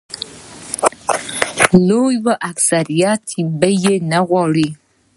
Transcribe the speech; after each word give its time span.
لوی 1.87 2.15
اکثریت 2.51 3.25
به 3.59 3.69
یې 3.83 3.93
نه 4.11 4.19
غواړي. 4.29 4.69